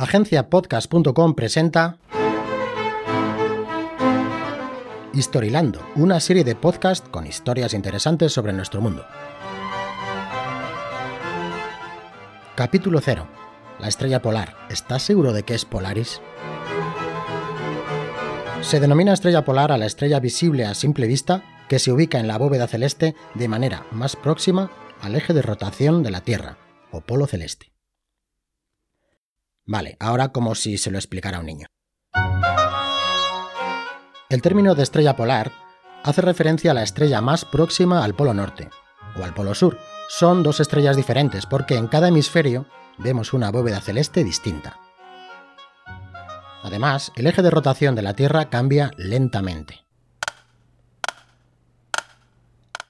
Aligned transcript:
Agenciapodcast.com 0.00 1.34
presenta 1.34 1.98
Historilando, 5.12 5.86
una 5.94 6.20
serie 6.20 6.42
de 6.42 6.54
podcasts 6.54 7.06
con 7.10 7.26
historias 7.26 7.74
interesantes 7.74 8.32
sobre 8.32 8.54
nuestro 8.54 8.80
mundo. 8.80 9.04
Capítulo 12.54 13.02
0. 13.02 13.28
La 13.78 13.88
estrella 13.88 14.22
polar. 14.22 14.56
¿Estás 14.70 15.02
seguro 15.02 15.34
de 15.34 15.42
que 15.42 15.54
es 15.54 15.66
Polaris? 15.66 16.22
Se 18.62 18.80
denomina 18.80 19.12
estrella 19.12 19.44
polar 19.44 19.70
a 19.70 19.76
la 19.76 19.84
estrella 19.84 20.18
visible 20.18 20.64
a 20.64 20.72
simple 20.72 21.08
vista 21.08 21.42
que 21.68 21.78
se 21.78 21.92
ubica 21.92 22.18
en 22.18 22.26
la 22.26 22.38
bóveda 22.38 22.68
celeste 22.68 23.14
de 23.34 23.48
manera 23.48 23.84
más 23.90 24.16
próxima 24.16 24.70
al 25.02 25.14
eje 25.14 25.34
de 25.34 25.42
rotación 25.42 26.02
de 26.02 26.10
la 26.10 26.22
Tierra, 26.22 26.56
o 26.90 27.02
polo 27.02 27.26
celeste. 27.26 27.69
Vale, 29.70 29.96
ahora 30.00 30.32
como 30.32 30.56
si 30.56 30.78
se 30.78 30.90
lo 30.90 30.98
explicara 30.98 31.36
a 31.36 31.40
un 31.40 31.46
niño. 31.46 31.68
El 34.28 34.42
término 34.42 34.74
de 34.74 34.82
estrella 34.82 35.14
polar 35.14 35.52
hace 36.02 36.22
referencia 36.22 36.72
a 36.72 36.74
la 36.74 36.82
estrella 36.82 37.20
más 37.20 37.44
próxima 37.44 38.02
al 38.02 38.16
polo 38.16 38.34
norte 38.34 38.68
o 39.16 39.22
al 39.22 39.32
polo 39.32 39.54
sur. 39.54 39.78
Son 40.08 40.42
dos 40.42 40.58
estrellas 40.58 40.96
diferentes 40.96 41.46
porque 41.46 41.76
en 41.76 41.86
cada 41.86 42.08
hemisferio 42.08 42.66
vemos 42.98 43.32
una 43.32 43.52
bóveda 43.52 43.80
celeste 43.80 44.24
distinta. 44.24 44.76
Además, 46.64 47.12
el 47.14 47.28
eje 47.28 47.40
de 47.40 47.50
rotación 47.50 47.94
de 47.94 48.02
la 48.02 48.14
Tierra 48.14 48.50
cambia 48.50 48.90
lentamente. 48.96 49.86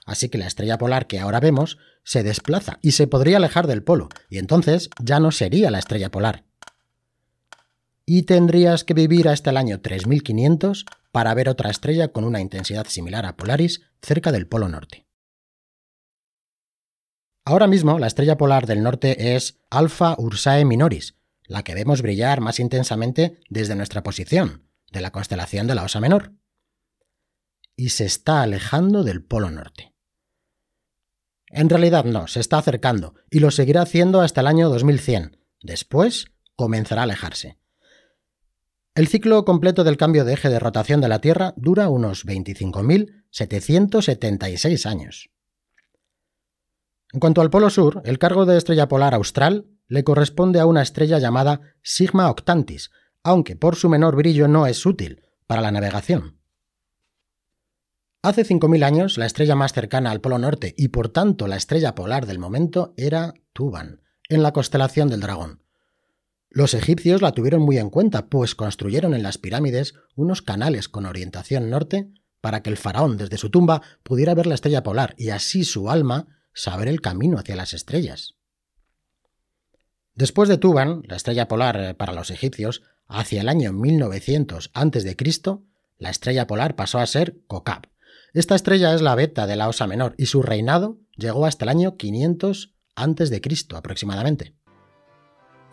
Así 0.06 0.30
que 0.30 0.38
la 0.38 0.46
estrella 0.46 0.78
polar 0.78 1.06
que 1.06 1.20
ahora 1.20 1.40
vemos 1.40 1.76
se 2.04 2.22
desplaza 2.22 2.78
y 2.80 2.92
se 2.92 3.06
podría 3.06 3.36
alejar 3.36 3.66
del 3.66 3.82
polo, 3.82 4.08
y 4.30 4.38
entonces 4.38 4.88
ya 4.98 5.20
no 5.20 5.30
sería 5.30 5.70
la 5.70 5.78
estrella 5.78 6.10
polar, 6.10 6.49
y 8.12 8.24
tendrías 8.24 8.82
que 8.82 8.92
vivir 8.92 9.28
hasta 9.28 9.50
el 9.50 9.56
año 9.56 9.80
3500 9.80 10.84
para 11.12 11.32
ver 11.32 11.48
otra 11.48 11.70
estrella 11.70 12.08
con 12.08 12.24
una 12.24 12.40
intensidad 12.40 12.88
similar 12.88 13.24
a 13.24 13.36
Polaris 13.36 13.82
cerca 14.02 14.32
del 14.32 14.48
Polo 14.48 14.68
Norte. 14.68 15.06
Ahora 17.44 17.68
mismo 17.68 18.00
la 18.00 18.08
estrella 18.08 18.36
polar 18.36 18.66
del 18.66 18.82
norte 18.82 19.36
es 19.36 19.60
Alpha 19.70 20.16
Ursae 20.18 20.64
Minoris, 20.64 21.14
la 21.44 21.62
que 21.62 21.76
vemos 21.76 22.02
brillar 22.02 22.40
más 22.40 22.58
intensamente 22.58 23.38
desde 23.48 23.76
nuestra 23.76 24.02
posición, 24.02 24.68
de 24.90 25.02
la 25.02 25.12
constelación 25.12 25.68
de 25.68 25.76
la 25.76 25.84
Osa 25.84 26.00
Menor. 26.00 26.32
Y 27.76 27.90
se 27.90 28.06
está 28.06 28.42
alejando 28.42 29.04
del 29.04 29.22
Polo 29.22 29.52
Norte. 29.52 29.94
En 31.46 31.68
realidad 31.68 32.04
no, 32.04 32.26
se 32.26 32.40
está 32.40 32.58
acercando, 32.58 33.14
y 33.30 33.38
lo 33.38 33.52
seguirá 33.52 33.82
haciendo 33.82 34.20
hasta 34.20 34.40
el 34.40 34.48
año 34.48 34.68
2100. 34.68 35.36
Después 35.62 36.32
comenzará 36.56 37.02
a 37.02 37.04
alejarse. 37.04 37.59
El 38.94 39.06
ciclo 39.06 39.44
completo 39.44 39.84
del 39.84 39.96
cambio 39.96 40.24
de 40.24 40.32
eje 40.32 40.48
de 40.48 40.58
rotación 40.58 41.00
de 41.00 41.06
la 41.08 41.20
Tierra 41.20 41.54
dura 41.56 41.88
unos 41.88 42.26
25.776 42.26 44.86
años. 44.86 45.30
En 47.12 47.20
cuanto 47.20 47.40
al 47.40 47.50
polo 47.50 47.70
sur, 47.70 48.02
el 48.04 48.18
cargo 48.18 48.46
de 48.46 48.58
estrella 48.58 48.88
polar 48.88 49.14
austral 49.14 49.68
le 49.86 50.02
corresponde 50.02 50.58
a 50.60 50.66
una 50.66 50.82
estrella 50.82 51.18
llamada 51.18 51.60
Sigma 51.82 52.28
Octantis, 52.30 52.90
aunque 53.22 53.54
por 53.56 53.76
su 53.76 53.88
menor 53.88 54.16
brillo 54.16 54.48
no 54.48 54.66
es 54.66 54.84
útil 54.86 55.22
para 55.46 55.62
la 55.62 55.70
navegación. 55.70 56.40
Hace 58.22 58.44
5.000 58.44 58.84
años, 58.84 59.18
la 59.18 59.26
estrella 59.26 59.54
más 59.54 59.72
cercana 59.72 60.10
al 60.10 60.20
polo 60.20 60.38
norte 60.38 60.74
y 60.76 60.88
por 60.88 61.08
tanto 61.08 61.46
la 61.46 61.56
estrella 61.56 61.94
polar 61.94 62.26
del 62.26 62.38
momento 62.38 62.92
era 62.96 63.34
Tuban, 63.52 64.02
en 64.28 64.42
la 64.42 64.52
constelación 64.52 65.08
del 65.08 65.20
dragón. 65.20 65.62
Los 66.52 66.74
egipcios 66.74 67.22
la 67.22 67.30
tuvieron 67.30 67.62
muy 67.62 67.78
en 67.78 67.90
cuenta, 67.90 68.26
pues 68.26 68.56
construyeron 68.56 69.14
en 69.14 69.22
las 69.22 69.38
pirámides 69.38 69.94
unos 70.16 70.42
canales 70.42 70.88
con 70.88 71.06
orientación 71.06 71.70
norte 71.70 72.10
para 72.40 72.60
que 72.60 72.70
el 72.70 72.76
faraón 72.76 73.16
desde 73.16 73.38
su 73.38 73.50
tumba 73.50 73.82
pudiera 74.02 74.34
ver 74.34 74.46
la 74.46 74.56
estrella 74.56 74.82
polar 74.82 75.14
y 75.16 75.30
así 75.30 75.62
su 75.62 75.90
alma 75.90 76.26
saber 76.52 76.88
el 76.88 77.00
camino 77.00 77.38
hacia 77.38 77.54
las 77.54 77.72
estrellas. 77.72 78.34
Después 80.14 80.48
de 80.48 80.58
Tuban, 80.58 81.02
la 81.06 81.14
estrella 81.14 81.46
polar 81.46 81.80
eh, 81.80 81.94
para 81.94 82.12
los 82.12 82.32
egipcios, 82.32 82.82
hacia 83.06 83.42
el 83.42 83.48
año 83.48 83.72
1900 83.72 84.72
a.C., 84.74 85.16
la 85.98 86.10
estrella 86.10 86.48
polar 86.48 86.74
pasó 86.74 86.98
a 86.98 87.06
ser 87.06 87.38
Kokab. 87.46 87.82
Esta 88.32 88.56
estrella 88.56 88.92
es 88.92 89.02
la 89.02 89.14
beta 89.14 89.46
de 89.46 89.54
la 89.54 89.68
Osa 89.68 89.86
Menor 89.86 90.14
y 90.18 90.26
su 90.26 90.42
reinado 90.42 90.98
llegó 91.16 91.46
hasta 91.46 91.64
el 91.64 91.68
año 91.68 91.96
500 91.96 92.74
a.C. 92.96 93.40
aproximadamente 93.74 94.56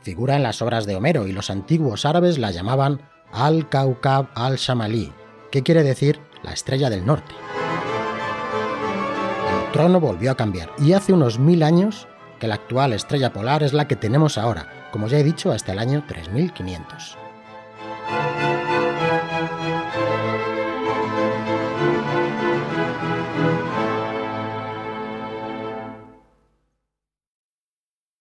figura 0.07 0.38
en 0.38 0.44
las 0.44 0.62
obras 0.62 0.85
de 0.85 0.95
Homero 0.95 1.28
y 1.28 1.34
los 1.34 1.50
antiguos 1.50 2.06
árabes 2.06 2.38
la 2.38 2.51
llamaban 2.51 3.01
Al-Kaukab 3.34 4.29
al-Shamali, 4.35 5.12
que 5.51 5.63
quiere 5.63 5.84
decir 5.84 6.22
la 6.44 6.53
estrella 6.53 6.90
del 6.90 7.06
norte. 7.06 7.35
El 9.66 9.72
trono 9.73 10.00
volvió 10.00 10.31
a 10.31 10.38
cambiar 10.38 10.72
y 10.78 10.94
hace 10.94 11.12
unos 11.12 11.40
mil 11.40 11.62
años 11.62 12.07
que 12.40 12.47
la 12.47 12.56
actual 12.56 12.94
estrella 12.94 13.34
polar 13.34 13.63
es 13.63 13.73
la 13.73 13.90
que 13.90 13.97
tenemos 13.97 14.38
ahora, 14.38 14.88
como 14.94 15.09
ya 15.09 15.19
he 15.19 15.25
dicho, 15.25 15.51
hasta 15.51 15.73
el 15.73 15.79
año 15.79 16.06
3500. 16.07 17.26